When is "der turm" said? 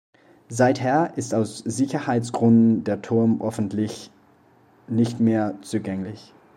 2.85-3.39